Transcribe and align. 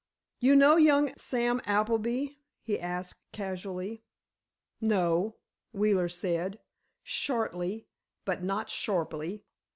"You 0.39 0.55
know 0.55 0.77
young 0.77 1.13
Sam 1.15 1.61
Appleby?" 1.67 2.33
he 2.63 2.79
asked, 2.79 3.21
casually. 3.31 4.01
"No," 4.81 5.35
Wheeler 5.73 6.09
said, 6.09 6.59
shortly 7.03 7.85
but 8.25 8.41
not 8.41 8.67
sharply. 8.67 9.45